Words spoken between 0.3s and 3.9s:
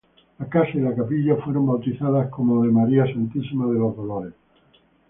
La casa y la capilla fueron bautizadas como de María Santísima de